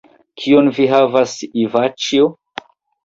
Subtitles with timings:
[0.43, 1.35] Kion vi havas
[1.67, 2.29] Ivaĉjo?